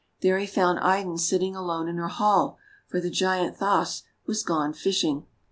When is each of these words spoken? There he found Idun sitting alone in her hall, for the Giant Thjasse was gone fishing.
There 0.21 0.39
he 0.39 0.47
found 0.47 0.79
Idun 0.79 1.19
sitting 1.19 1.55
alone 1.55 1.87
in 1.87 1.97
her 1.97 2.07
hall, 2.07 2.57
for 2.87 2.99
the 2.99 3.11
Giant 3.11 3.57
Thjasse 3.57 4.01
was 4.25 4.41
gone 4.41 4.73
fishing. 4.73 5.27